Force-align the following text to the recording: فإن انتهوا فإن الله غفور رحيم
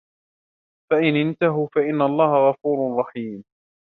فإن 0.91 1.15
انتهوا 1.15 1.67
فإن 1.75 2.01
الله 2.01 2.49
غفور 2.49 2.99
رحيم 2.99 3.43